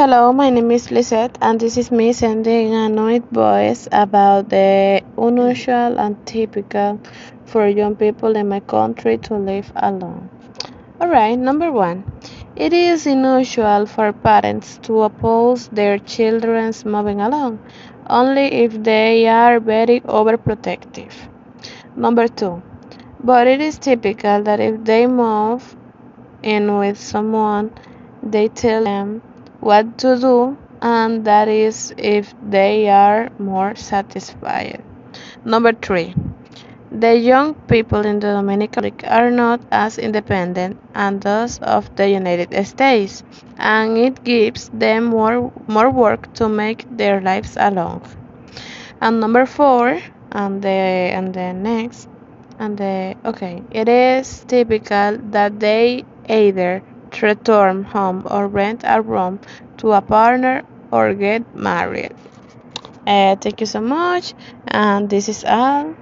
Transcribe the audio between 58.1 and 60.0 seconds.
or rent a room to